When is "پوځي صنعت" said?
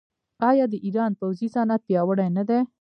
1.19-1.81